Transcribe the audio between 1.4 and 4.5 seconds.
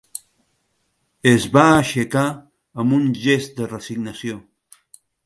va aixecar amb un gest de resignació.